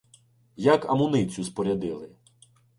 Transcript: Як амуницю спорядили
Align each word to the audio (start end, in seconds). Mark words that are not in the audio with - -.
Як 0.71 0.85
амуницю 0.91 1.43
спорядили 1.51 2.15